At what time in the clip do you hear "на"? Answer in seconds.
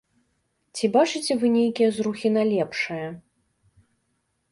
2.37-2.43